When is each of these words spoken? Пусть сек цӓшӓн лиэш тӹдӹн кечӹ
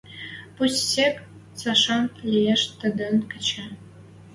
Пусть 0.57 0.81
сек 0.91 1.15
цӓшӓн 1.59 2.03
лиэш 2.31 2.61
тӹдӹн 2.79 3.15
кечӹ 3.31 3.65